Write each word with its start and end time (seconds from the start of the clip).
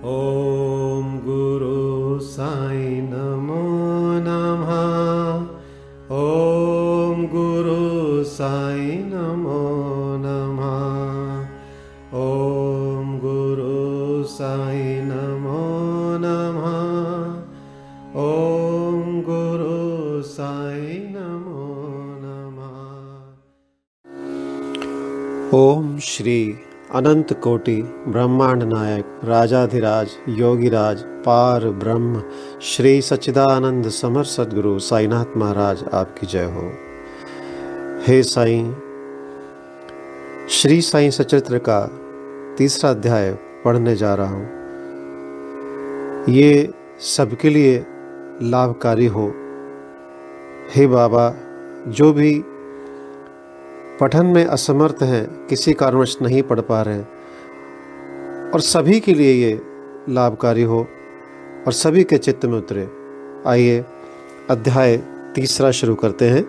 ॐ 0.00 1.08
गुरु 1.24 2.20
साई 2.20 3.00
नमो 3.00 3.64
नमः। 4.26 4.70
ॐ 6.18 7.26
गुरु 7.26 8.24
साई 8.24 8.86
नमो 8.86 9.58
नमः। 10.16 10.78
ॐ 12.20 13.18
गुरु 13.24 14.24
साई 14.24 14.86
नमो 15.10 15.66
नमः। 16.24 16.72
ॐ 18.24 19.20
गुरु 19.28 20.22
साई 20.22 20.98
नमो 21.16 21.68
नमः। 22.24 22.80
ओम 25.58 25.98
श्री 25.98 26.40
अनंत 26.94 27.32
कोटि, 27.32 27.82
ब्रह्मांड 28.08 28.62
नायक, 28.62 29.20
राजाधिराज, 29.24 30.08
योगीराज, 30.28 30.98
पार 30.98 31.68
ब्रह्म, 31.68 32.22
श्री 32.62 33.02
सच्चिदानंद 33.02 33.88
समर 33.88 34.24
सदगुरु 34.24 34.78
साईनाथ 34.78 35.24
महाराज 35.36 35.84
आपकी 35.92 36.26
जय 36.26 36.44
हो। 36.44 36.72
हे 38.06 38.22
साईं, 38.22 38.74
श्री 40.48 40.80
साईं 40.80 41.10
सचरित्र 41.10 41.58
का 41.58 42.00
तीसरा 42.58 42.90
अध्याय 42.90 43.38
पढ़ने 43.64 43.96
जा 43.96 44.14
रहा 44.14 44.28
हूँ। 44.28 44.48
ये 46.28 46.70
सबके 47.00 47.50
लिए 47.50 47.86
लाभकारी 48.42 49.06
हो। 49.06 49.34
हे 50.74 50.86
बाबा, 50.86 51.34
जो 51.88 52.12
भी 52.12 52.44
पठन 54.00 54.26
में 54.26 54.44
असमर्थ 54.44 54.96
हैं, 55.02 55.46
किसी 55.46 55.72
कारणवश 55.72 56.16
नहीं 56.22 56.42
पढ़ 56.42 56.60
पा 56.60 56.82
रहे 56.82 56.94
हैं। 56.94 57.08
और 58.50 58.60
सभी 58.60 59.00
के 59.00 59.14
लिए 59.14 59.32
ये 59.32 59.60
लाभकारी 60.08 60.62
हो 60.62 60.86
और 61.66 61.72
सभी 61.72 62.04
के 62.04 62.18
चित्त 62.18 62.44
में 62.44 62.58
उतरे। 62.58 62.88
आइए, 63.46 63.84
अध्याय 64.50 64.96
तीसरा 65.34 65.70
शुरू 65.70 65.94
करते 65.94 66.28
हैं। 66.28 66.44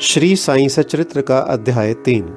श्री 0.00 0.36
साईं 0.36 0.68
सचरित्र 0.68 1.20
का 1.20 1.38
अध्याय 1.38 1.94
तीन। 1.94 2.34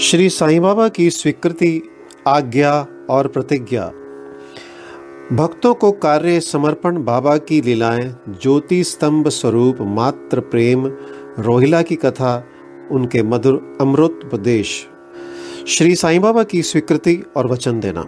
श्री 0.00 0.28
साईं 0.28 0.62
बाबा 0.62 0.88
की 0.88 1.10
स्वीकृति 1.10 1.90
आज्ञा 2.28 2.86
और 3.10 3.28
प्रतिज्ञा 3.28 3.92
भक्तों 5.32 5.74
को 5.74 5.92
कार्य 5.92 6.40
समर्पण 6.40 7.04
बाबा 7.04 7.36
की 7.36 7.60
लीलाएँ, 7.60 8.16
ज्योति 8.28 8.84
स्तंभ 8.84 9.28
स्वरूप, 9.28 9.76
मात्र 9.80 10.40
प्रेम, 10.40 10.86
रोहिला 11.38 11.82
की 11.82 11.96
कथा, 11.96 12.46
उनके 12.90 13.22
मधुर 13.22 13.78
अमृत 13.80 14.10
अमृतोपदेश 14.10 14.86
श्री 15.68 15.96
साईं 15.96 16.20
बाबा 16.20 16.42
की 16.42 16.62
स्वीकृति 16.62 17.22
और 17.36 17.46
वचन 17.46 17.80
देना। 17.80 18.06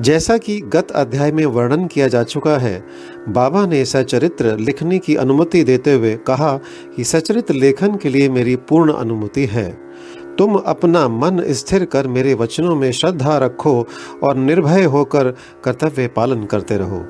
जैसा 0.00 0.38
कि 0.38 0.60
गत 0.60 0.90
अध्याय 0.90 1.32
में 1.32 1.46
वर्णन 1.46 1.86
किया 1.86 2.08
जा 2.08 2.22
चुका 2.22 2.58
है, 2.58 2.84
बाबा 3.28 3.66
ने 3.66 3.84
सचरित्र 3.84 4.58
लिखने 4.58 4.98
की 4.98 5.16
अनुमति 5.16 5.64
देते 5.64 5.92
हुए 5.92 6.16
कहा 6.16 6.60
कि 6.96 7.04
सचरित्र 7.04 7.54
लेखन 7.54 7.96
के 7.96 8.08
लिए 8.08 8.28
मेरी 8.28 8.56
पूर्ण 8.56 8.92
अनुमति 8.92 9.46
है। 9.46 9.93
तुम 10.38 10.54
अपना 10.56 11.06
मन 11.08 11.42
स्थिर 11.48 11.84
कर 11.84 12.06
मेरे 12.08 12.34
वचनों 12.34 12.74
में 12.76 12.90
श्रद्धा 12.92 13.36
रखो 13.38 13.86
और 14.22 14.36
निर्भय 14.36 14.84
होकर 14.84 15.30
कर्तव्य 15.64 16.06
पालन 16.08 16.44
करते 16.44 16.76
रहो। 16.76 17.04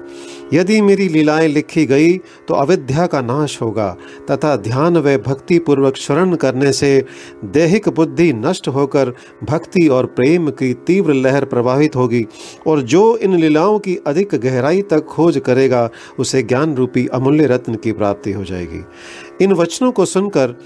यदि 0.53 0.81
मेरी 0.81 1.09
लीलाएँ 1.09 1.49
लिखी 1.49 1.85
गई 1.87 2.13
तो 2.49 2.55
अविद्या 2.55 3.07
का 3.07 3.21
नाश 3.21 3.61
होगा, 3.63 3.89
तथा 4.31 4.55
ध्यान 4.57 4.97
व 4.97 5.17
भक्ति 5.17 5.59
पूर्वक 5.59 5.97
शरण 5.97 6.35
करने 6.35 6.73
से 6.73 7.05
दैहिक 7.45 7.89
बुद्धि 7.89 8.33
नष्ट 8.33 8.69
होकर 8.69 9.13
भक्ति 9.45 9.87
और 9.89 10.07
प्रेम 10.07 10.51
की 10.51 10.73
तीव्र 10.87 11.15
लहर 11.15 11.45
प्रभावित 11.45 11.97
होगी, 11.97 12.25
और 12.67 12.81
जो 12.83 13.17
इन 13.17 13.37
लीलाओं 13.37 13.79
की 13.79 13.97
अधिक 14.07 14.35
गहराई 14.35 14.83
तक 14.83 15.05
खोज 15.05 15.39
करेगा, 15.39 15.89
उसे 16.19 16.43
ज्ञान 16.43 16.75
रूपी 16.75 17.07
अमूल्य 17.07 17.47
रत्न 17.47 17.75
की 17.75 17.93
प्राप्ति 17.93 18.33
हो 18.33 18.45
जाएगी। 18.45 18.85
इन 19.45 19.53
वचनों 19.53 19.93
को 19.93 20.05
सुनकर 20.05 20.57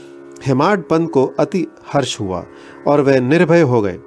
हेमाड 0.46 0.82
पंत 0.82 1.10
को 1.10 1.34
अति 1.38 1.66
हर्ष 1.92 2.20
हुआ 2.20 2.44
और 2.86 3.00
वह 3.00 3.20
निर्भय 3.20 3.60
हो 3.60 3.82
गए। 3.82 3.98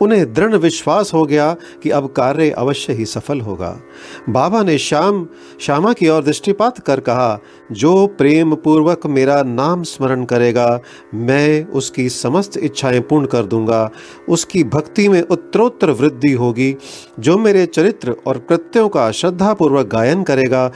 उन्हें 0.00 0.32
दृढ़ 0.32 0.54
विश्वास 0.54 1.14
हो 1.14 1.26
गया 1.26 1.56
कि 1.82 1.90
अब 1.90 2.06
कार्य 2.06 2.50
अवश्य 2.50 2.92
ही 2.92 3.04
सफल 3.04 3.40
होगा। 3.40 3.80
बाबा 4.28 4.62
ने 4.62 4.78
श्याम, 4.78 5.28
श्यामा 5.60 5.92
की 5.92 6.08
ओर 6.08 6.22
दृष्टिपात 6.22 6.78
कर 6.78 7.00
कहा, 7.00 7.40
जो 7.72 8.06
प्रेम 8.06 8.54
पूर्वक 8.54 9.06
मेरा 9.06 9.42
नाम 9.42 9.82
स्मरण 9.82 10.24
करेगा, 10.24 10.80
मैं 11.14 11.66
उसकी 11.66 12.08
समस्त 12.08 12.56
इच्छाएँ 12.56 13.00
पूर्ण 13.00 13.26
कर 13.26 13.42
दूँगा। 13.42 13.90
उसकी 14.28 14.64
भक्ति 14.64 15.08
में 15.08 15.22
उत्तरोत्तर 15.22 15.90
वृद्धि 15.90 16.32
होगी। 16.32 16.76
जो 17.20 17.38
मेरे 17.38 17.66
चरित्र 17.66 18.16
और 18.26 18.38
कृत्यों 18.38 18.88
का 18.88 19.10
श्रद्धापूर्वक 19.10 19.86
गायन 19.86 20.22
करेगा 20.22 20.72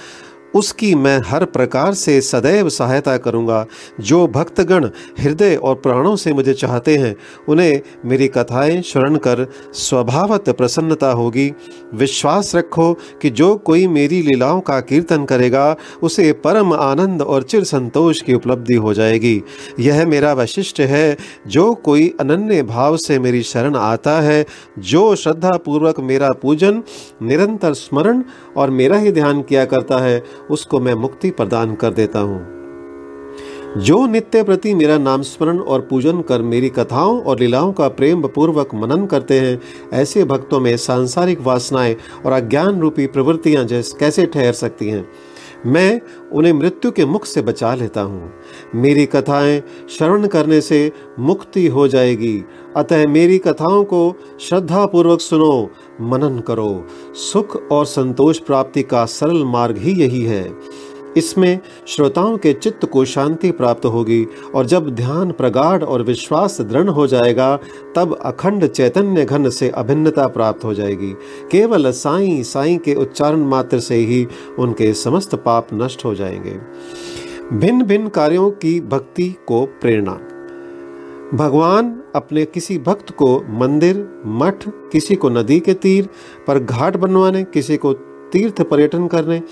उसकी 0.55 0.95
मैं 0.95 1.21
हर 1.27 1.45
प्रकार 1.45 1.95
से 1.95 2.21
सदैव 2.21 2.69
सहायता 2.69 3.17
करूँगा। 3.17 3.67
जो 4.01 4.27
भक्तगण 4.27 4.89
हृदय 5.21 5.57
और 5.57 5.75
प्राणों 5.75 6.17
से 6.17 6.33
मुझे 6.33 6.55
चाहते 6.55 6.97
हैं, 6.97 7.17
उन्हें 7.49 7.81
मेरी 8.05 8.29
कथाएँ 8.29 8.83
श्रवण 8.83 9.17
कर 9.17 9.53
स्वभावत 9.73 10.51
प्रसन्नता 10.51 11.11
होगी। 11.11 11.53
विश्वास 11.95 12.57
रखो 12.57 12.95
कि 12.95 13.31
जो 13.31 13.57
कोई 13.57 13.87
मेरी 13.87 14.23
लीलाओं 14.23 14.61
का 14.61 14.81
कीर्तन 14.81 15.25
करेगा, 15.25 15.77
उसे 16.03 16.33
परम 16.33 16.73
आनंद 16.73 17.23
और 17.23 17.43
चिर 17.43 17.65
संतोष 17.65 18.23
की 18.23 18.35
उपलब्धि 18.35 18.75
हो 18.75 18.95
जाएगी। 18.95 19.43
यह 19.81 20.07
मेरा 20.07 20.33
वैशिष्ट 20.33 20.81
है। 20.81 21.17
जो 21.47 21.75
कोई 21.75 22.15
अनन्य 22.21 22.63
भाव 22.63 22.97
से 22.97 23.19
मेरी 23.19 23.43
शरण 23.43 23.77
आता 23.77 24.21
है, 24.21 24.47
जो 24.79 25.17
श्रद्धा 25.17 25.51
पूर्वक 25.51 26.01
मेरा 26.01 26.31
पूजन, 26.31 26.83
निरंतर 27.23 27.75
स्मरण 27.75 28.23
और 28.57 28.71
मेरा 28.71 28.97
ही 28.97 29.13
ध्यान 29.13 29.43
किया 29.43 29.65
करता 29.65 29.99
है 29.99 30.25
उसको 30.51 30.81
मैं 30.81 30.95
मुक्ति 30.95 31.31
प्रदान 31.31 31.75
कर 31.75 31.91
देता 31.91 32.19
हूँ। 32.19 32.63
जो 33.77 34.07
नित्य 34.07 34.43
प्रति 34.43 34.75
मेरा 34.75 34.99
नाम 34.99 35.23
स्मरण 35.23 35.59
और 35.59 35.81
पूजन 35.81 36.21
कर 36.21 36.43
मेरी 36.43 36.69
कथाओं 36.69 37.23
और 37.23 37.41
लीलाओं 37.41 37.73
का 37.73 37.89
प्रेम 37.89 38.23
पूर्वक 38.23 38.75
मनन 38.75 39.07
करते 39.07 39.41
हैं, 39.41 39.61
ऐसे 39.93 40.25
भक्तों 40.25 40.61
में 40.61 40.77
सांसारिक 40.77 41.41
वासनाएँ 41.41 41.97
और 42.27 42.33
अज्ञान 42.33 42.81
रूपी 42.81 43.07
प्रवृत्तियाँ 43.07 43.65
जैसे 43.65 43.99
कैसे 43.99 44.27
ठहर 44.27 44.53
सकती 44.53 44.89
हैं? 44.89 45.09
मैं 45.67 46.01
उन्हें 46.33 46.53
मृत्यु 46.53 46.91
के 46.91 47.05
मुख 47.05 47.25
से 47.25 47.43
बचा 47.43 47.75
लेता 47.75 48.01
हूँ। 48.01 48.33
मेरी 48.75 49.07
कथाएँ 49.07 49.63
श्रवण 49.91 50.27
करने 50.27 50.61
से 50.61 50.93
मुक्ति 51.19 51.67
हो 51.67 51.89
जाएगी। 51.89 52.45
अतः 52.77 53.09
मेरी 53.09 53.39
कथाओं 53.39 53.85
को 53.85 54.17
श्रद्धा 54.41 54.87
पूर्वक 54.87 55.21
सुनो 55.21 55.71
मनन 56.03 56.39
करो। 56.39 56.87
सुख 57.15 57.69
और 57.73 57.87
संतोष 57.87 58.39
प्राप्ति 58.39 58.83
का 58.83 59.05
सरल 59.05 59.45
मार्ग 59.45 59.79
ही 59.79 59.93
यही 59.93 60.23
है। 60.23 60.53
इसमें 61.17 61.59
श्रोताओं 61.87 62.39
के 62.39 62.53
चित्त 62.53 62.85
को 62.85 63.05
शांति 63.05 63.51
प्राप्त 63.51 63.87
होगी 63.87 64.27
और 64.55 64.67
जब 64.67 64.91
ध्यान, 64.91 65.31
प्रगाढ़ 65.31 65.85
और 65.85 66.03
विश्वास 66.03 66.61
दृढ़ 66.61 66.89
हो 66.89 67.07
जाएगा, 67.07 67.59
तब 67.97 68.19
अखंड 68.25 68.67
चैतन्य 68.67 69.25
घन 69.25 69.51
से 69.51 69.69
अभिन्नता 69.69 70.29
प्राप्त 70.29 70.65
हो 70.65 70.75
जाएगी। 70.75 71.15
केवल 71.51 71.91
साई 71.91 72.43
साई 72.43 72.77
के 72.77 72.95
उच्चारण 72.95 73.41
मात्र 73.41 73.81
से 73.81 73.95
ही 73.95 74.27
उनके 74.59 74.95
समस्त 74.95 75.35
पाप 75.35 75.69
नष्ट 75.75 76.05
हो 76.05 76.15
जाएँगे। 76.15 76.59
भिन्न 77.53 77.83
भिन्न 77.83 78.09
कार्यों 78.09 78.51
की 78.51 78.81
भक्ति 78.81 79.37
को 79.47 79.67
प्रेरणा। 79.67 80.21
भगवान 81.35 82.03
अपने 82.15 82.45
किसी 82.45 82.79
भक्त 82.79 83.11
को 83.11 83.45
मंदिर, 83.49 84.23
मठ, 84.27 84.65
किसी 84.69 85.15
को 85.15 85.29
नदी 85.29 85.61
के 85.61 85.75
तीर 85.75 86.09
पर 86.47 86.59
घाट 86.59 86.97
बनवाने, 86.97 87.45
किसी 87.45 87.77
को 87.77 87.93
तीर्थ 88.33 88.63
पर्यटन 88.63 89.07
करने 89.07 89.43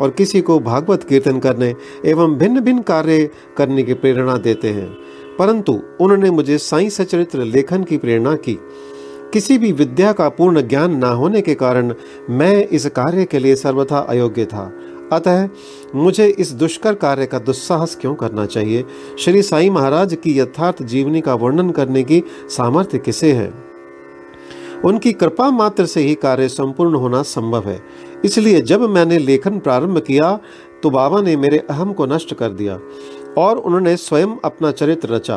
और 0.00 0.10
किसी 0.10 0.40
को 0.40 0.60
भागवत 0.60 1.04
कीर्तन 1.04 1.38
करने 1.38 1.74
एवं 2.06 2.34
भिन्न 2.34 2.60
भिन्न 2.60 2.82
कार्य 2.82 3.30
करने 3.56 3.82
की 3.82 3.94
प्रेरणा 3.94 4.36
देते 4.36 4.68
हैं। 4.68 4.96
परंतु 5.38 5.72
उन्होंने 6.00 6.30
मुझे 6.30 6.58
साई 6.58 6.90
सचरित्र 6.90 7.42
लेखन 7.42 7.84
की 7.84 7.96
प्रेरणा 7.96 8.36
की। 8.36 8.58
किसी 9.32 9.58
भी 9.58 9.72
विद्या 9.72 10.12
का 10.12 10.28
पूर्ण 10.28 10.68
ज्ञान 10.68 10.96
न 10.96 11.04
होने 11.04 11.40
के 11.40 11.54
कारण 11.54 11.94
मैं 12.30 12.66
इस 12.66 12.86
कार्य 12.86 13.24
के 13.24 13.38
लिए 13.38 13.56
सर्वथा 13.56 13.98
अयोग्य 13.98 14.44
था। 14.44 14.72
अतः 15.12 15.48
मुझे 15.94 16.26
इस 16.28 16.52
दुष्कर 16.52 16.94
कार्य 16.94 17.26
का 17.26 17.38
दुस्साहस 17.38 17.96
क्यों 18.00 18.14
करना 18.14 18.46
चाहिए? 18.46 18.84
श्री 19.18 19.42
साई 19.42 19.70
महाराज 19.70 20.14
की 20.14 20.38
यथार्थ 20.38 20.82
जीवनी 20.82 21.20
का 21.20 21.34
वर्णन 21.34 21.70
करने 21.70 22.02
की 22.02 22.22
सामर्थ्य 22.48 22.98
किसे 22.98 23.32
है? 23.32 23.52
उनकी 24.84 25.12
कृपा 25.12 25.50
मात्र 25.50 25.86
से 25.86 26.00
ही 26.00 26.14
कार्य 26.14 26.48
संपूर्ण 26.48 26.94
होना 26.94 27.22
संभव 27.22 27.68
है। 27.68 27.80
इसलिए 28.24 28.60
जब 28.60 28.88
मैंने 28.90 29.18
लेखन 29.18 29.58
प्रारंभ 29.58 29.98
किया 29.98 30.38
तो 30.82 30.90
बाबा 30.90 31.20
ने 31.20 31.36
मेरे 31.36 31.58
अहम 31.60 31.92
को 31.92 32.06
नष्ट 32.06 32.34
कर 32.34 32.50
दिया, 32.50 32.78
और 33.38 33.56
उन्होंने 33.56 33.96
स्वयं 33.96 34.36
अपना 34.44 34.70
चरित्र 34.70 35.08
रचा। 35.08 35.36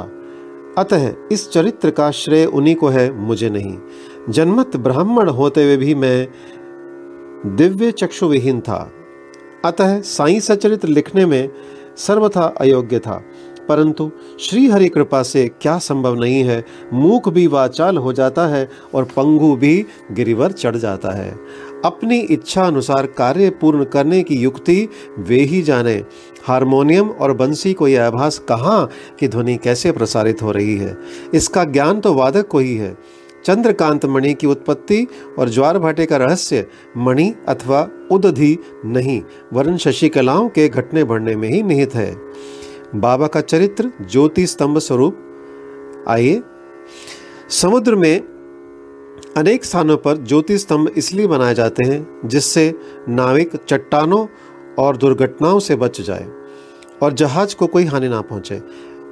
अतः 0.77 1.13
इस 1.31 1.49
चरित्र 1.51 1.89
का 1.89 2.09
श्रेय 2.11 2.45
उन्हीं 2.45 2.75
को 2.75 2.87
है, 2.87 3.11
मुझे 3.17 3.49
नहीं। 3.49 3.77
जन्मत 4.29 4.77
ब्राह्मण 4.77 5.29
होते 5.29 5.63
हुए 5.63 5.77
भी 5.77 5.95
मैं 5.95 6.27
दिव्य 7.55 7.91
चक्षुविहीन 7.91 8.61
था। 8.61 8.91
अतः 9.65 10.01
साई 10.01 10.39
सचरित्र 10.39 10.87
लिखने 10.87 11.25
में 11.25 11.49
सर्वथा 11.97 12.55
अयोग्य 12.61 12.99
था। 12.99 13.23
परंतु 13.69 14.11
श्री 14.39 14.67
हरि 14.67 14.89
कृपा 14.89 15.23
से 15.23 15.51
क्या 15.61 15.77
संभव 15.77 16.15
नहीं 16.15 16.43
है, 16.43 16.65
मूक 16.93 17.29
भी 17.29 17.47
वाचाल 17.47 17.97
हो 17.97 18.13
जाता 18.13 18.47
है 18.47 18.69
और 18.93 19.03
पंगु 19.03 19.55
भी 19.55 19.85
गिरिवर 20.11 20.51
चढ़ 20.51 20.75
जाता 20.75 21.11
है। 21.11 21.37
अपनी 21.85 22.19
इच्छा 22.19 22.63
अनुसार 22.63 23.05
कार्य 23.05 23.49
पूर्ण 23.49 23.83
करने 23.83 24.23
की 24.23 24.35
युक्ति 24.35 24.89
वे 25.19 25.39
ही 25.39 25.61
जाने। 25.61 26.03
हारमोनियम 26.43 27.09
और 27.09 27.33
बंसी 27.33 27.73
को 27.73 27.87
यह 27.87 28.07
आभास 28.07 28.39
कहाँ 28.39 28.89
कि 29.19 29.27
ध्वनि 29.27 29.57
कैसे 29.57 29.91
प्रसारित 29.91 30.41
हो 30.41 30.51
रही 30.51 30.77
है। 30.77 30.97
इसका 31.33 31.63
ज्ञान 31.63 31.99
तो 31.99 32.13
वादक 32.13 32.47
को 32.47 32.59
ही 32.59 32.75
है। 32.75 32.97
चंद्रकांत 33.45 34.05
मणि 34.05 34.33
की 34.33 34.47
उत्पत्ति 34.47 35.07
और 35.39 35.49
ज्वार 35.49 35.79
भाटे 35.79 36.05
का 36.05 36.17
रहस्य 36.17 36.65
मणि 36.97 37.33
अथवा 37.47 37.87
उदधि 38.11 38.57
नहीं 38.85 39.21
वरन 39.53 39.77
शशिकलाओं 39.77 40.49
के 40.49 40.67
घटने 40.69 41.03
बढ़ने 41.03 41.35
में 41.35 41.49
ही 41.49 41.61
निहित 41.63 41.95
है। 41.95 42.15
बाबा 42.95 43.27
का 43.27 43.41
चरित्र 43.41 43.91
ज्योति 44.01 44.45
स्तंभ 44.47 44.77
स्वरूप। 44.77 46.05
आइए, 46.07 46.41
समुद्र 47.49 47.95
में 47.95 48.21
अनेक 49.37 49.65
स्थानों 49.65 49.97
पर 49.97 50.17
ज्योति 50.17 50.57
स्तंभ 50.57 50.91
इसलिए 50.97 51.27
बनाए 51.27 51.53
जाते 51.53 51.87
हैं 51.87 52.21
जिससे 52.25 52.73
नाविक 53.09 53.55
चट्टानों 53.55 54.25
और 54.79 54.97
दुर्घटनाओं 54.97 55.59
से 55.59 55.75
बच 55.75 56.01
जाए 56.01 56.27
और 57.03 57.13
जहाज़ 57.13 57.55
को 57.55 57.67
कोई 57.67 57.85
हानि 57.85 58.07
ना 58.07 58.21
पहुँचे। 58.21 58.61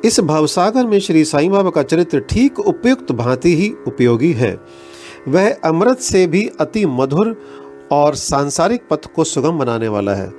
इस 0.06 0.19
भवसागर 0.19 0.86
में 0.86 1.00
श्री 1.00 1.25
साईं 1.25 1.51
बाबा 1.51 1.69
का 1.69 1.83
चरित्र 1.83 2.19
ठीक 2.19 2.59
उपयुक्त 2.59 3.12
भांति 3.12 3.56
ही 3.56 3.74
उपयोगी 3.88 4.31
है। 4.33 4.59
वह 5.27 5.53
अमृत 5.53 6.00
से 6.00 6.27
भी 6.27 6.50
अति 6.59 6.86
मधुर 6.86 7.42
और 7.92 8.15
सांसारिक 8.15 8.81
पथ 8.89 9.06
को 9.15 9.24
सुगम 9.24 9.59
बनाने 9.59 9.88
वाला 9.88 10.13
है। 10.13 10.33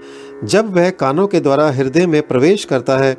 जब 0.45 0.77
वह 0.77 0.91
कानों 0.91 1.27
के 1.27 1.41
द्वारा 1.41 1.71
हृदय 1.71 2.07
में 2.07 2.23
प्रवेश 2.23 2.65
करता 2.65 2.99
है, 2.99 3.17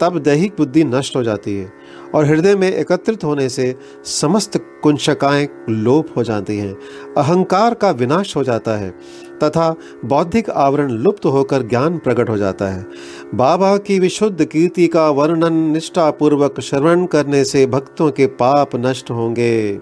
तब 0.00 0.18
दैहिक 0.18 0.52
बुद्धि 0.58 0.84
नष्ट 0.84 1.16
हो 1.16 1.22
जाती 1.22 1.56
है 1.56 1.72
और 2.14 2.24
हृदय 2.24 2.54
में 2.54 2.72
एकत्रित 2.72 3.24
होने 3.24 3.48
से 3.48 3.74
समस्त 4.04 4.80
कुंशकाएँ 4.82 5.48
लोप 5.70 6.08
हो 6.16 6.24
जाती 6.24 6.58
हैं। 6.58 6.74
अहंकार 7.16 7.74
का 7.74 7.90
विनाश 7.90 8.36
हो 8.36 8.44
जाता 8.44 8.76
है। 8.76 8.94
तथा 9.42 9.74
बौद्धिक 10.04 10.50
आवरण 10.50 10.90
लुप्त 10.90 11.26
होकर 11.26 11.62
ज्ञान 11.62 11.98
प्रकट 11.98 12.30
हो 12.30 12.36
जाता 12.36 12.68
है। 12.68 12.86
बाबा 13.34 13.76
की 13.76 13.98
विशुद्ध 13.98 14.44
कीर्ति 14.44 14.86
का 14.86 15.08
वर्णन 15.10 15.52
निष्ठापूर्वक 15.52 16.60
श्रवण 16.60 17.06
करने 17.06 17.44
से 17.44 17.66
भक्तों 17.66 18.10
के 18.10 18.26
पाप 18.26 18.70
नष्ट 18.76 19.10
होंगे। 19.10 19.78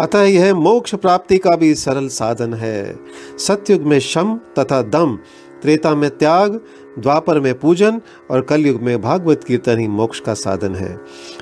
अतः 0.00 0.22
यह 0.22 0.54
मोक्ष 0.54 0.94
प्राप्ति 0.94 1.38
का 1.38 1.56
भी 1.56 1.74
सरल 1.74 2.08
साधन 2.08 2.54
है। 2.54 2.98
सत्युग 3.38 3.82
में 3.82 3.98
शम 3.98 4.40
तथा 4.58 4.82
दम 4.82 5.18
त्रेता 5.66 5.94
में 5.94 6.10
त्याग, 6.10 6.60
द्वापर 6.98 7.40
में 7.40 7.58
पूजन 7.58 8.00
और 8.30 8.40
कलयुग 8.40 8.82
में 8.82 9.02
भागवत 9.02 9.44
कीर्तन 9.44 9.78
ही 9.78 9.88
मोक्ष 9.88 10.20
का 10.20 10.34
साधन 10.34 10.74
है। 10.74 11.00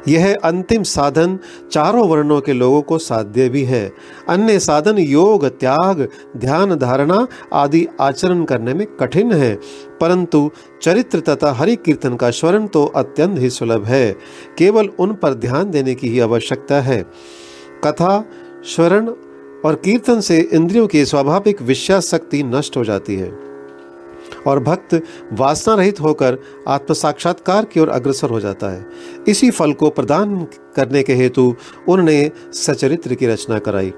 यह 0.09 0.37
अंतिम 0.45 0.83
साधन 0.83 1.39
चारों 1.73 2.09
वर्णों 2.09 2.41
के 2.41 2.53
लोगों 2.53 2.83
को 2.83 2.99
साध्य 2.99 3.49
भी 3.49 3.65
है। 3.65 3.93
अन्य 4.29 4.59
साधन 4.59 4.99
योग, 4.99 5.47
त्याग, 5.49 6.09
ध्यान 6.37 6.75
धारणा 6.75 7.27
आदि 7.53 7.89
आचरण 8.01 8.45
करने 8.45 8.75
में 8.75 8.87
कठिन 8.87 9.33
है, 9.33 9.55
परंतु 10.01 10.51
चरित्र 10.83 11.21
तथा 11.21 11.53
हरि 11.53 11.77
कीर्तन 11.77 12.17
का 12.17 12.31
स्वरण 12.31 12.67
तो 12.67 12.85
अत्यंत 12.85 13.39
ही 13.39 13.51
सुलभ 13.51 13.85
है। 13.85 14.17
केवल 14.59 14.89
उन 14.99 15.15
पर 15.15 15.35
ध्यान 15.35 15.71
देने 15.71 15.95
की 15.95 16.09
ही 16.09 16.21
आवश्यकता 16.21 16.81
है। 16.81 17.05
कथा 17.85 18.25
स्वरण 18.65 19.09
और 19.65 19.75
कीर्तन 19.75 20.21
से 20.21 20.51
इंद्रियों 20.53 20.87
की 20.87 21.05
स्वाभाविक 21.05 21.63
विश्वास 21.63 21.69
विषयाशक्ति 21.69 22.43
नष्ट 22.43 22.77
हो 22.77 22.85
जाती 22.85 23.17
है। 23.17 23.54
और 24.47 24.63
भक्त 24.63 25.01
वासना 25.33 25.75
रहित 25.75 26.01
होकर 26.01 26.39
आत्म 26.69 26.95
साक्षात्कार 26.95 27.65
की 27.65 27.81
ओर 27.81 27.89
अग्रसर 27.89 28.31
हो 28.31 28.41
जाता 28.41 28.71
है। 28.71 28.87
इसी 29.29 29.51
फल 29.51 29.73
को 29.73 29.91
प्रदान 29.91 30.37
करने 30.77 31.03
के 31.03 31.15
हेतु 31.15 31.55
उन्होंने 31.89 32.31
सचरित्र 32.55 33.15
की 33.15 33.27
रचना 33.27 33.59
कराई। 33.59 33.93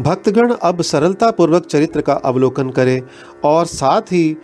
भक्तगण 0.00 0.52
अब 0.52 0.82
सरलता 0.82 1.30
पूर्वक 1.30 1.66
चरित्र 1.66 2.00
का 2.00 2.14
अवलोकन 2.14 2.70
करें 2.70 3.00
और 3.44 3.66
साथ 3.66 4.12
ही 4.12 4.36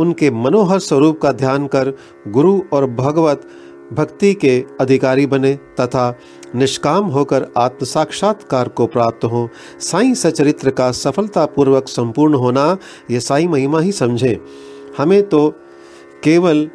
उनके 0.00 0.30
मनोहर 0.30 0.78
स्वरूप 0.78 1.20
का 1.20 1.32
ध्यान 1.32 1.66
कर 1.66 1.92
गुरु 2.28 2.60
और 2.72 2.86
भगवत 2.90 3.48
भक्ति 3.92 4.32
के 4.34 4.64
अधिकारी 4.80 5.26
बने 5.26 5.54
तथा 5.80 6.18
निष्काम 6.54 7.04
होकर 7.04 7.46
आत्म 7.56 7.86
साक्षात्कार 7.86 8.68
को 8.68 8.86
प्राप्त 8.86 9.24
हो। 9.24 9.48
साई 9.80 10.14
सचरित्र 10.14 10.70
का 10.70 10.90
सफलतापूर्वक 10.92 11.88
संपूर्ण 11.88 12.34
होना 12.34 12.76
यह 13.10 13.20
साई 13.20 13.46
महिमा 13.46 13.80
ही 13.80 13.92
समझें। 13.92 14.36
हमें 15.00 15.28
तो 15.28 15.48
केवल 16.24 16.70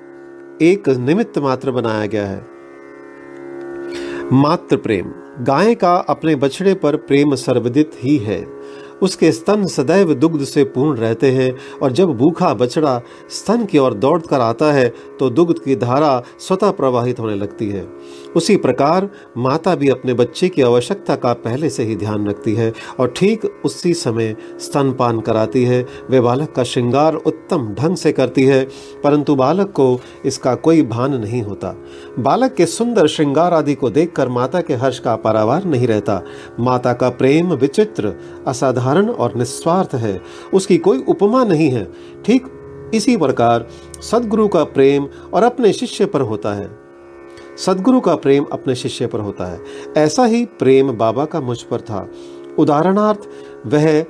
एक 0.62 0.90
निमित्त 0.90 1.38
मात्र 1.38 1.72
बनाया 1.72 2.06
गया 2.06 2.28
है। 2.28 2.48
मात्र 4.34 4.78
प्रेम। 4.78 5.12
गाय 5.44 5.76
का 5.76 5.96
अपने 5.96 6.36
बछड़े 6.36 6.74
पर 6.74 6.96
प्रेम 6.96 7.36
सर्वदित 7.36 7.92
ही 8.00 8.18
है। 8.18 8.65
उसके 9.02 9.32
स्तन 9.32 9.66
सदैव 9.66 10.14
दुग्ध 10.14 10.44
से 10.44 10.64
पूर्ण 10.66 10.98
रहते 10.98 11.32
हैं 11.32 11.54
और 11.82 11.92
जब 11.92 12.12
भूखा 12.18 12.54
बछड़ा 12.54 13.00
स्तन 13.30 13.66
की 13.66 13.78
ओर 13.78 13.94
दौड़ 13.94 14.20
कर 14.22 14.42
आता 14.42 14.72
है 14.74 14.88
तो 15.20 15.30
दुग्ध 15.30 15.60
की 15.60 15.76
धारा 15.76 16.22
स्वतः 16.40 16.72
प्रवाहित 16.72 17.20
होने 17.20 17.36
लगती 17.36 17.70
है। 17.70 17.86
उसी 18.36 18.56
प्रकार 18.58 19.10
माता 19.38 19.76
भी 19.76 19.90
अपने 19.90 20.14
बच्चे 20.14 20.50
की 20.50 20.62
आवश्यकता 20.62 21.16
का 21.16 21.34
पहले 21.36 21.70
से 21.70 21.84
ही 21.84 21.96
ध्यान 21.96 22.28
रखती 22.28 22.54
है 22.56 22.72
और 23.00 23.14
ठीक 23.18 23.46
उसी 23.66 23.94
समय 23.94 24.36
स्तनपान 24.60 25.20
कराती 25.20 25.64
है। 25.64 25.86
वे 26.10 26.22
बालक 26.22 26.52
का 26.52 26.64
श्रृंगार 26.64 27.16
उत्तम 27.16 27.68
ढंग 27.74 27.96
से 27.96 28.12
करती 28.12 28.44
है, 28.44 28.64
परंतु 29.04 29.36
बालक 29.36 29.72
को 29.72 30.00
इसका 30.26 30.56
कोई 30.56 30.82
भान 30.84 31.14
नहीं 31.16 31.42
होता। 31.42 31.76
बालक 32.20 32.54
के 32.54 32.66
सुंदर 32.66 33.08
श्रृंगार 33.08 33.54
आदि 33.54 33.76
को 33.76 33.90
देखकर 33.90 34.30
माता 34.30 34.62
के 34.62 34.74
हर्ष 34.74 35.00
का 35.00 35.16
परावार 35.16 35.64
नहीं 35.64 35.88
रहता। 35.88 36.22
माता 36.60 36.94
का 36.94 37.10
प्रेम 37.10 37.54
विचित्र, 37.54 38.14
असाधारण 38.48 39.10
और 39.10 39.36
निस्वार्थ 39.36 39.96
है। 39.96 40.22
उसकी 40.54 40.78
कोई 40.78 41.04
उपमा 41.08 41.44
नहीं 41.44 41.70
है। 41.70 41.92
ठीक 42.26 42.48
इसी 42.94 43.18
प्रकार 43.18 43.68
सदगुरु 44.02 44.48
का 44.48 44.64
प्रेम 44.64 45.08
और 45.34 45.44
अपने 45.44 45.74
शिष्य 45.74 46.06
पर 46.06 46.22
होता 46.22 46.54
है। 46.54 46.80
सदगुरु 47.58 48.00
का 48.00 48.16
प्रेम 48.16 48.46
अपने 48.52 48.76
शिष्य 48.76 49.08
पर 49.08 49.20
होता 49.20 49.46
है। 49.46 49.60
ऐसा 49.98 50.26
ही 50.26 50.46
प्रेम 50.46 50.92
बाबा 50.92 51.26
का 51.26 51.42
मुझ 51.42 51.62
पर 51.62 51.82
था। 51.82 52.10
उदाहरणार्थ, 52.60 53.20
वह 53.68 54.06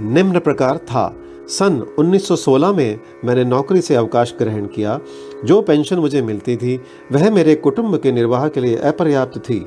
निम्न 0.00 0.38
प्रकार 0.38 0.78
था। 0.78 1.16
सन 1.48 1.86
1916 1.98 2.72
में 2.72 3.00
मैंने 3.24 3.44
नौकरी 3.44 3.80
से 3.80 3.94
अवकाश 3.94 4.34
ग्रहण 4.38 4.66
किया। 4.66 5.00
जो 5.44 5.62
पेंशन 5.62 5.96
मुझे 5.96 6.22
मिलती 6.22 6.56
थी, 6.56 6.80
वह 7.12 7.30
मेरे 7.30 7.54
कुटुंब 7.54 7.96
के 7.96 8.12
निर्वाह 8.12 8.48
के 8.48 8.60
लिए 8.60 8.76
अपर्याप्त 8.76 9.38
थी। 9.38 9.66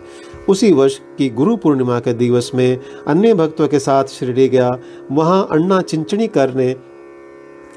उसी 0.50 0.74
वर्ष 0.74 1.00
की 1.18 1.30
गुरु 1.30 1.58
पूर्णिमा 1.58 2.00
के 2.00 2.14
दिवस 2.14 2.52
में 2.56 2.80
अन्य 3.08 3.34
भक्तों 3.34 3.68
के 3.68 3.80
साथ 3.80 4.04
शिरडी 4.04 4.48
गया। 4.50 4.80
वहाँ 5.12 5.48
अन्ना 5.52 5.82
चिंचणी 5.82 6.28
कर 6.28 6.54
ने 6.54 6.76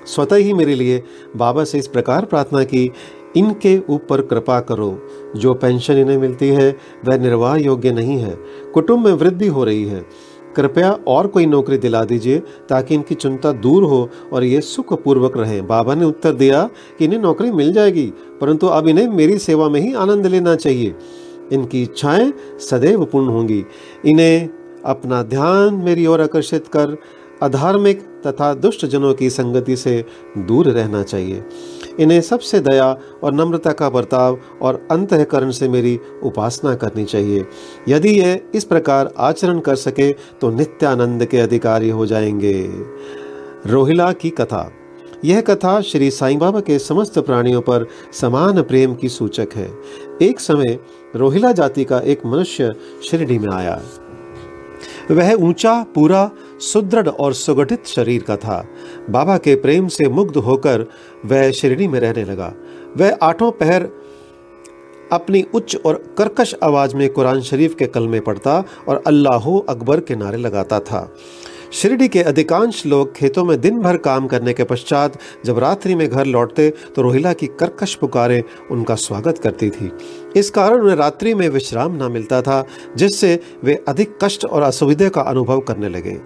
स्वतः 0.07 0.37
ही 0.37 0.53
मेरे 0.53 0.75
लिए 0.75 1.03
बाबा 1.37 1.65
से 1.65 1.79
इस 1.79 1.87
प्रकार 1.87 2.25
प्रार्थना 2.25 2.65
की, 2.65 2.93
इनके 3.37 3.81
ऊपर 3.89 4.23
कृपा 4.23 4.61
करो। 4.61 5.03
जो 5.37 5.55
पेंशन 5.55 5.95
इन्हें 5.95 6.19
मिलती 6.19 6.49
है, 6.49 6.77
वह 7.05 7.19
निर्वाह 7.19 7.57
योग्य 7.57 7.93
नहीं 7.93 8.19
है। 8.19 8.39
कुटुंब 8.75 9.05
में 9.05 9.13
वृद्धि 9.13 9.47
हो 9.47 9.65
रही 9.65 9.85
है। 9.85 10.32
कृपया 10.57 10.91
और 11.09 11.27
कोई 11.27 11.47
नौकरी 11.47 11.79
दिला 11.79 12.03
दीजिए 12.05 12.39
ताकि 12.69 12.95
इनकी 12.95 13.15
चिंता 13.15 13.53
दूर 13.53 13.85
हो 13.85 14.09
और 14.33 14.45
ये 14.45 14.61
सुखपूर्वक 14.61 15.37
रहें। 15.37 15.67
बाबा 15.67 15.95
ने 15.95 16.05
उत्तर 16.05 16.33
दिया 16.33 16.69
कि 16.99 17.05
इन्हें 17.05 17.21
नौकरी 17.21 17.51
मिल 17.51 17.73
जाएगी, 17.73 18.07
परंतु 18.41 18.67
अब 18.67 18.89
इन्हें 18.89 19.09
मेरी 19.09 19.39
सेवा 19.39 19.69
में 19.69 19.81
ही 19.81 19.93
आनंद 19.95 20.27
लेना 20.27 20.55
चाहिए। 20.55 20.95
इनकी 21.53 21.83
इच्छाएँ 21.83 22.33
सदैव 22.61 23.05
पूर्ण 23.05 23.29
होंगी। 23.29 23.65
इन्हें 24.05 24.49
अपना 24.85 25.23
ध्यान 25.23 25.75
मेरी 25.75 26.07
ओर 26.07 26.21
आकर्षित 26.21 26.67
कर 26.67 26.97
अधार्मिक 27.43 28.05
तथा 28.27 28.55
दुष्ट 28.55 28.87
जनों 28.87 29.15
की 29.15 29.31
संगति 29.31 29.77
से 29.77 30.05
दूर 30.39 30.69
रहना 30.69 31.03
चाहिए। 31.03 31.45
इन्हें 32.01 32.21
सबसे 32.21 32.61
दया 32.61 32.99
और 33.23 33.33
नम्रता 33.33 33.73
का 33.73 33.91
बर्ताव 33.91 34.39
और 34.63 34.89
अंतकरण 34.91 35.51
से 35.51 35.69
मेरी 35.69 35.99
उपासना 36.23 36.75
करनी 36.75 37.05
चाहिए। 37.05 37.47
यदि 37.89 38.09
ये 38.09 38.45
इस 38.55 38.65
प्रकार 38.65 39.15
आचरण 39.19 39.59
कर 39.61 39.77
सके 39.77 40.13
तो 40.13 40.51
नित्यानंद 40.51 41.27
के 41.27 41.39
अधिकारी 41.39 41.91
हो 41.91 42.07
जाएँगे। 42.07 42.69
रोहिला 43.67 44.13
की 44.13 44.31
कथा। 44.31 44.73
यह 45.25 45.41
कथा 45.41 45.81
श्री 45.81 46.11
साईं 46.11 46.39
बाबा 46.39 46.61
के 46.61 46.79
समस्त 46.79 47.19
प्राणियों 47.19 47.61
पर 47.61 47.87
समान 48.13 48.63
प्रेम 48.63 48.95
की 48.95 49.09
सूचक 49.09 49.49
है। 49.55 49.71
एक 50.23 50.41
समय 50.41 50.79
रोहिला 51.17 51.53
जाति 51.53 51.85
का 51.85 51.99
एक 51.99 52.27
मनुष्य 52.27 52.73
शिरडी 53.11 53.39
में 53.39 53.53
आया। 53.53 53.83
वह 55.11 55.33
ऊँचा, 55.35 55.87
पूरा 55.95 56.31
सुदृढ़ 56.63 57.09
और 57.09 57.33
सुगठित 57.35 57.87
शरीर 57.87 58.23
का 58.23 58.37
था। 58.37 58.65
बाबा 59.11 59.37
के 59.39 59.55
प्रेम 59.55 59.89
से 59.89 60.09
मुग्ध 60.09 60.37
होकर 60.37 60.87
वह 61.27 61.51
शिरडी 61.51 61.89
में 61.89 61.99
रहने 62.01 62.25
लगा। 62.25 62.53
वह 62.97 63.19
आठों 63.23 63.51
पहर 63.51 63.89
अपनी 65.13 65.45
उच्च 65.55 65.77
और 65.77 65.95
कर्कश 66.19 66.55
आवाज़ 66.63 66.97
में 66.97 67.09
कुरान 67.09 67.41
शरीफ 67.41 67.75
के 67.75 67.87
कलमे 67.87 68.21
पढ़ता 68.21 68.65
और 68.89 69.03
अल्लाह 69.07 69.49
अकबर 69.69 70.01
के 70.01 70.17
नारे 70.17 70.37
लगाता 70.37 70.79
था। 70.81 71.01
शिरडी 71.73 72.07
के 72.09 72.23
अधिकांश 72.23 72.85
लोग 72.87 73.15
खेतों 73.15 73.45
में 73.45 73.61
दिन 73.61 73.79
भर 73.81 73.97
काम 73.97 74.27
करने 74.27 74.53
के 74.53 74.65
पश्चात 74.65 75.19
जब 75.45 75.59
रात्रि 75.59 75.95
में 75.95 76.09
घर 76.09 76.25
लौटते 76.25 76.69
तो 76.97 77.03
रोहिला 77.03 77.33
की 77.33 77.47
कर्कश 77.61 77.95
पुकारें 77.95 78.43
उनका 78.71 78.95
स्वागत 78.95 79.39
करती 79.39 79.71
थी। 79.71 79.91
इस 80.37 80.51
कारण 80.51 80.81
उन्हें 80.81 80.97
रात्रि 80.97 81.35
में 81.35 81.49
विश्राम 81.49 81.97
न 81.97 82.11
मिलता 82.13 82.43
था, 82.43 82.65
जिससे 82.97 83.39
वे 83.65 83.75
अधिक 83.89 84.19
कष्ट 84.23 84.45
और 84.45 84.63
असुविधा 84.63 85.09
का 85.09 85.21
अनुभव 85.23 85.61
करने 85.61 85.89
लगे। 85.89 86.17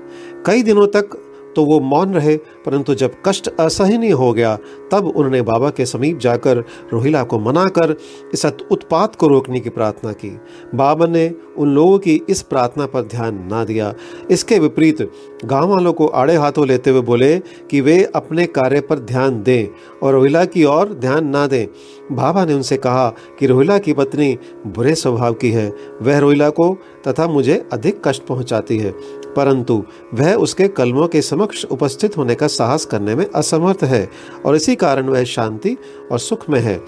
कई 0.46 0.62
दिनों 0.62 0.86
तक 0.86 1.16
तो 1.56 1.64
वो 1.64 1.78
मौन 1.80 2.14
रहे, 2.14 2.36
परंतु 2.36 2.94
जब 2.94 3.14
कष्ट 3.26 3.48
असहनीय 3.60 4.10
हो 4.10 4.32
गया, 4.32 4.54
तब 4.92 5.06
उन्होंने 5.06 5.42
बाबा 5.42 5.70
के 5.70 5.86
समीप 5.86 6.18
जाकर 6.18 6.58
रोहिला 6.92 7.22
को 7.22 7.38
मना 7.38 7.64
कर 7.78 7.96
इस 8.34 8.46
उत्पात 8.46 9.16
को 9.16 9.28
रोकने 9.28 9.60
की 9.60 9.70
प्रार्थना 9.70 10.12
की। 10.12 10.30
बाबा 10.74 11.06
ने 11.06 11.30
उन 11.58 11.74
लोगों 11.74 11.98
की 11.98 12.20
इस 12.28 12.42
प्रार्थना 12.42 12.86
पर 12.86 13.02
ध्यान 13.02 13.38
ना 13.50 13.64
दिया। 13.64 13.94
इसके 14.30 14.58
विपरीत 14.58 15.02
गाँव 15.44 15.68
वालों 15.68 15.92
को 15.92 16.06
आड़े 16.06 16.34
हाथों 16.36 16.66
लेते 16.66 16.90
हुए 16.90 17.00
बोले 17.00 17.38
कि 17.70 17.80
वे 17.80 18.02
अपने 18.14 18.46
कार्य 18.46 18.80
पर 18.80 18.98
ध्यान 18.98 19.42
दें 19.42 19.66
और 20.02 20.12
रोहिला 20.12 20.44
की 20.44 20.64
ओर 20.64 20.92
ध्यान 20.94 21.26
ना 21.26 21.46
दें। 21.46 21.66
बाबा 22.12 22.44
ने 22.44 22.54
उनसे 22.54 22.76
कहा 22.76 23.08
कि 23.38 23.46
रोहिला 23.46 23.78
की 23.78 23.92
पत्नी 23.92 24.38
बुरे 24.66 24.94
स्वभाव 24.94 25.34
की 25.34 25.50
है। 25.50 25.72
वह 26.02 26.18
रोहिला 26.18 26.50
को 26.50 26.74
तथा 27.08 27.26
मुझे 27.28 27.64
अधिक 27.72 28.00
कष्ट 28.08 28.22
पहुंचाती 28.22 28.78
है। 28.78 28.94
परंतु 29.36 29.84
वह 30.14 30.34
उसके 30.34 30.68
कलमों 30.68 31.08
के 31.08 31.22
समक्ष 31.22 31.64
उपस्थित 31.64 32.16
होने 32.16 32.34
का 32.34 32.46
साहस 32.46 32.84
करने 32.84 33.14
में 33.14 33.26
असमर्थ 33.34 33.84
है, 33.84 34.08
और 34.46 34.56
इसी 34.56 34.74
कारण 34.74 35.08
वह 35.08 35.24
शांति 35.24 35.76
और 36.12 36.18
सुख 36.18 36.50
में 36.50 36.60
है। 36.60 36.80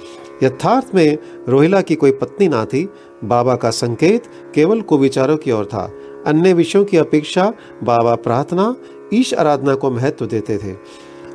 यथार्थ 0.43 0.95
में 0.95 1.19
रोहिला 1.49 1.81
की 1.81 1.95
कोई 1.95 2.11
पत्नी 2.11 2.49
ना 2.49 2.65
थी, 2.65 2.89
बाबा 3.25 3.57
का 3.57 3.71
संकेत 3.71 4.23
केवल 4.55 4.81
कुविचारों 4.81 5.37
की 5.37 5.51
ओर 5.51 5.67
था। 5.67 5.93
अन्य 6.27 6.53
विषयों 6.53 6.85
की 6.85 6.97
अपेक्षा 6.97 7.53
बाबा 7.85 8.15
प्रार्थना, 8.15 8.77
ईश 9.15 9.35
आराधना 9.35 9.75
को 9.75 9.91
महत्व 9.91 10.27
देते 10.27 10.59
थे। 10.59 10.73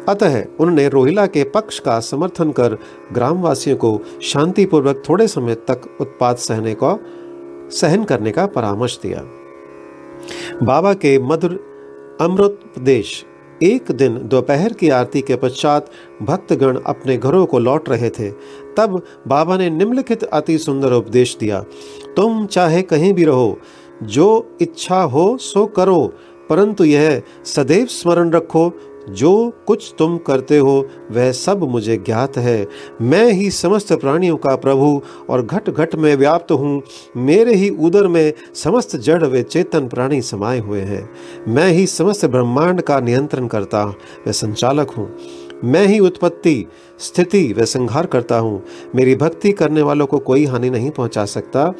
अतः 0.09 0.43
उन्होंने 0.59 0.89
रोहिला 0.89 1.25
के 1.25 1.43
पक्ष 1.43 1.79
का 1.79 1.99
समर्थन 1.99 2.51
कर 2.51 2.77
ग्रामवासियों 3.13 3.77
को 3.77 3.99
शांतिपूर्वक 4.21 5.03
थोड़े 5.09 5.27
समय 5.27 5.55
तक 5.55 5.97
उत्पाद 6.01 6.35
सहने 6.35 6.73
को, 6.83 6.99
सहन 7.71 8.03
करने 8.03 8.31
का 8.31 8.45
परामर्श 8.45 8.99
दिया। 9.03 9.23
बाबा 10.63 10.93
के 10.93 11.17
मधुर 11.19 11.59
अमृत 12.21 12.59
प्रदेश 12.73 13.23
एक 13.63 13.91
दिन 13.91 14.17
दोपहर 14.27 14.73
की 14.73 14.89
आरती 14.89 15.21
के 15.21 15.35
पश्चात 15.35 15.89
भक्तगण 16.21 16.77
अपने 16.77 17.17
घरों 17.17 17.45
को 17.45 17.59
लौट 17.59 17.89
रहे 17.89 18.09
थे। 18.09 18.29
तब 18.77 19.01
बाबा 19.27 19.57
ने 19.57 19.69
निम्नलिखित 19.69 20.23
अति 20.23 20.57
सुंदर 20.57 20.93
उपदेश 20.93 21.35
दिया, 21.39 21.59
तुम 22.15 22.45
चाहे 22.45 22.81
कहीं 22.81 23.13
भी 23.13 23.23
रहो, 23.23 23.57
जो 24.03 24.57
इच्छा 24.61 25.01
हो 25.01 25.37
सो 25.37 25.65
करो, 25.65 26.13
परंतु 26.49 26.83
यह 26.83 27.21
सदैव 27.45 27.85
स्मरण 27.85 28.31
रखो 28.31 28.69
जो 29.09 29.53
कुछ 29.67 29.93
तुम 29.97 30.17
करते 30.17 30.57
हो, 30.57 30.87
वह 31.11 31.31
सब 31.31 31.63
मुझे 31.63 31.97
ज्ञात 31.97 32.37
है। 32.37 32.67
मैं 33.01 33.31
ही 33.31 33.51
समस्त 33.51 33.93
प्राणियों 33.93 34.37
का 34.37 34.55
प्रभु 34.55 35.01
और 35.29 35.45
घट 35.45 35.69
घट 35.69 35.95
में 35.95 36.15
व्याप्त 36.15 36.51
हूँ। 36.51 36.81
मेरे 37.17 37.53
ही 37.53 37.69
उदर 37.69 38.07
में 38.07 38.33
समस्त 38.55 38.95
जड़ 38.95 39.23
व 39.23 39.41
चेतन 39.41 39.87
प्राणी 39.87 40.21
समाये 40.21 40.59
हुए 40.59 40.81
हैं। 40.81 41.09
मैं 41.47 41.67
ही 41.67 41.87
समस्त 41.87 42.25
ब्रह्मांड 42.25 42.81
का 42.81 42.99
नियंत्रण 42.99 43.47
करता 43.47 43.85
व 44.27 44.31
संचालक 44.31 44.89
हूँ। 44.89 45.15
मैं 45.63 45.85
ही 45.87 45.99
उत्पत्ति, 45.99 46.65
स्थिति 46.99 47.53
व 47.53 47.65
संहार 47.65 48.05
करता 48.05 48.37
हूँ। 48.37 48.63
मेरी 48.95 49.15
भक्ति 49.15 49.51
करने 49.51 49.81
वालों 49.81 50.05
को 50.05 50.19
कोई 50.19 50.45
हानि 50.45 50.69
नहीं 50.69 50.91
पहुँचा 50.91 51.25
सकता। 51.25 51.73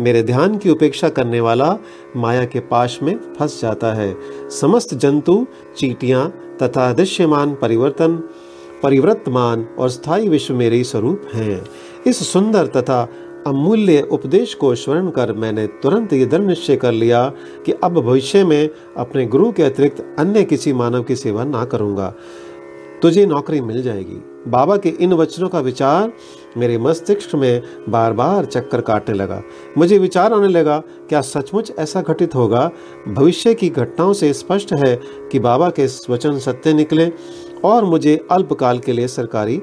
मेरे 0.00 0.22
ध्यान 0.22 0.58
की 0.58 0.70
उपेक्षा 0.70 1.08
करने 1.08 1.40
वाला 1.40 1.78
माया 2.16 2.44
के 2.44 2.60
पाश 2.60 2.98
में 3.02 3.16
फंस 3.38 3.60
जाता 3.62 3.92
है। 3.92 4.16
समस्त 4.50 4.94
जंतु, 4.94 5.46
चीटियाँ 5.76 6.28
तथा 6.62 6.92
दृश्यमान 6.92 7.54
परिवर्तन, 7.54 8.16
परिवर्तमान 8.82 9.66
और 9.78 9.88
स्थायी 9.88 10.28
विश्व 10.28 10.54
मेरे 10.54 10.84
स्वरूप 10.84 11.22
हैं। 11.34 11.64
इस 12.06 12.32
सुंदर 12.32 12.66
तथा 12.66 13.08
अमूल्य 13.46 14.08
उपदेश 14.12 14.54
को 14.54 14.74
स्मरण 14.74 15.10
कर 15.10 15.32
मैंने 15.32 15.66
तुरंत 15.66 16.12
ये 16.12 16.26
दृढ़ 16.26 16.40
निश्चय 16.40 16.76
कर 16.76 16.92
लिया 16.92 17.32
कि 17.66 17.72
अब 17.72 18.00
भविष्य 18.00 18.44
में 18.44 18.70
अपने 18.96 19.26
गुरु 19.26 19.52
के 19.52 19.62
अतिरिक्त 19.62 20.16
अन्य 20.18 20.44
किसी 20.44 20.72
मानव 20.72 21.02
की 21.02 21.16
सेवा 21.16 21.44
ना 21.44 21.64
करूँगा। 21.64 22.14
तुझे 23.02 23.26
नौकरी 23.26 23.60
मिल 23.60 23.82
जाएगी। 23.82 24.22
बाबा 24.48 24.76
के 24.76 24.88
इन 24.88 25.12
वचनों 25.12 25.48
का 25.48 25.60
विचार 25.60 26.12
मेरे 26.56 26.78
मस्तिष्क 26.78 27.34
में 27.34 27.62
बार 27.88 28.12
बार 28.12 28.44
चक्कर 28.44 28.80
काटने 28.80 29.14
लगा। 29.14 29.42
मुझे 29.78 29.98
विचार 29.98 30.32
आने 30.32 30.48
लगा, 30.48 30.78
क्या 31.08 31.20
सचमुच 31.20 31.72
ऐसा 31.78 32.02
घटित 32.02 32.34
होगा? 32.34 32.70
भविष्य 33.08 33.54
की 33.54 33.68
घटनाओं 33.68 34.12
से 34.12 34.32
स्पष्ट 34.32 34.72
है 34.72 34.94
कि 35.32 35.38
बाबा 35.38 35.70
के 35.70 35.86
वचन 36.10 36.38
सत्य 36.38 36.72
निकले 36.72 37.10
और 37.64 37.84
मुझे 37.84 38.18
अल्पकाल 38.30 38.78
के 38.78 38.92
लिए 38.92 39.08
सरकारी, 39.08 39.60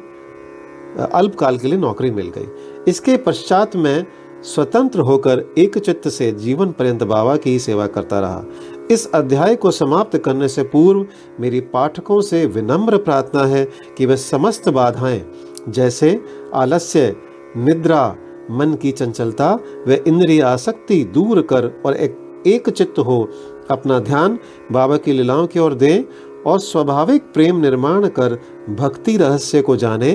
अल्पकाल 1.13 1.57
के 1.57 1.67
लिए 1.67 1.77
नौकरी 1.77 2.11
मिल 2.11 2.31
गई। 2.37 2.47
इसके 2.87 3.17
पश्चात 3.17 3.75
मैं 3.75 4.05
स्वतंत्र 4.43 4.99
होकर 4.99 5.43
एक 5.57 5.77
चित्त 5.77 6.07
से 6.07 6.31
जीवन 6.31 6.71
पर्यंत 6.71 7.03
बाबा 7.03 7.35
की 7.35 7.57
सेवा 7.59 7.87
करता 7.87 8.19
रहा। 8.19 8.43
इस 8.91 9.05
अध्याय 9.11 9.55
को 9.55 9.71
समाप्त 9.71 10.17
करने 10.17 10.47
से 10.47 10.63
पूर्व 10.63 11.05
मेरी 11.39 11.59
पाठकों 11.59 12.19
से 12.21 12.45
विनम्र 12.45 12.97
प्रार्थना 12.97 13.43
है 13.45 13.65
कि 13.97 14.05
वे 14.05 14.17
समस्त 14.17 14.69
बाधाएँ 14.69 15.21
जैसे 15.69 16.19
आलस्य 16.53 17.15
निद्रा 17.57 18.05
मन 18.51 18.73
की 18.73 18.91
चंचलता 18.91 19.53
व 19.87 19.97
इंद्रिय 20.07 20.41
आसक्ति 20.41 21.03
दूर 21.03 21.41
कर 21.41 21.81
और 21.85 21.95
एक, 21.95 22.43
एक 22.47 22.69
चित्त 22.69 22.99
हो 22.99 23.27
अपना 23.71 23.99
ध्यान 23.99 24.39
बाबा 24.71 24.97
की 24.97 25.11
लीलाओं 25.11 25.47
की 25.47 25.59
ओर 25.59 25.73
दें 25.73 26.03
और 26.45 26.59
स्वाभाविक 26.59 27.23
प्रेम 27.33 27.57
निर्माण 27.57 28.07
कर 28.09 28.37
भक्ति 28.69 29.15
रहस्य 29.17 29.61
को 29.61 29.75
जाने 29.75 30.13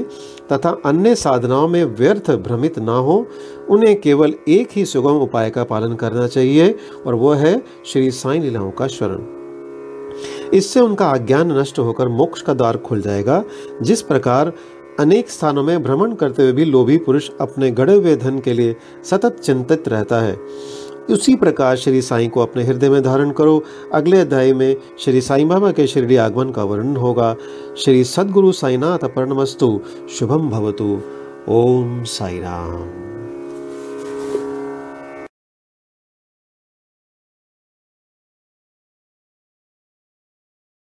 तथा 0.53 0.71
अन्य 0.87 1.15
साधनाओं 1.15 1.69
में 1.69 1.85
व्यर्थ 1.85 2.31
भ्रमित 2.31 2.79
ना 2.79 2.93
हो, 2.93 3.27
उन्हें 3.71 4.01
केवल 4.01 4.35
एक 4.49 4.69
ही 4.73 4.85
सुगम 4.85 5.21
उपाय 5.21 5.51
का 5.51 5.65
पालन 5.65 5.95
करना 5.95 6.27
चाहिए, 6.27 6.75
और 7.07 7.15
वह 7.15 7.37
है 7.37 7.61
श्री 7.87 8.11
साई 8.11 8.39
लीलाओं 8.39 8.71
का 8.71 8.87
शरण 8.87 9.31
इससे 10.55 10.81
उनका 10.81 11.11
अज्ञान 11.11 11.53
नष्ट 11.53 11.79
होकर 11.79 12.09
मोक्ष 12.09 12.43
का 12.43 12.55
द्वार 12.55 12.77
खुल 12.77 13.01
जाएगा, 13.01 13.43
जिस 13.83 14.03
प्रकार 14.03 14.53
अनेक 15.01 15.31
स्थानों 15.31 15.63
में 15.63 15.83
भ्रमण 15.83 16.13
करते 16.13 16.43
हुए 16.43 16.53
भी 16.53 16.65
लोभी 16.65 16.97
पुरुष 16.97 17.31
अपने 17.41 17.71
गड़े 17.71 17.95
हुए 17.95 18.15
धन 18.17 18.39
के 18.39 18.53
लिए 18.53 18.77
सतत 19.05 19.39
चिंतित 19.41 19.89
रहता 19.89 20.21
है। 20.21 20.37
उसी 21.11 21.35
प्रकार 21.35 21.77
श्री 21.77 22.03
साई 22.03 22.29
को 22.29 22.41
अपने 22.41 22.65
हृदय 22.65 22.89
में 22.89 23.03
धारण 23.03 23.31
करो। 23.31 23.63
अगले 23.95 24.21
अध्याय 24.21 24.53
में 24.53 24.77
श्री 24.99 25.21
साई 25.21 25.45
बाबा 25.45 25.73
के 25.73 25.87
शिरडी 25.87 26.17
आगमन 26.17 26.51
का 26.51 26.65
वर्णन 26.65 26.97
होगा। 26.97 27.37
श्री 27.77 28.05
सदगुरु 28.05 28.53
साईनाथ 28.53 28.99
अपर्णमस्तु 28.99 29.81
शुभम 30.19 30.51
भवतु। 30.51 31.01
ओम 31.49 32.05
साई 32.05 32.39
राम 32.39 33.12